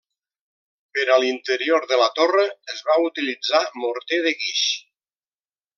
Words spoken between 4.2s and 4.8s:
de guix.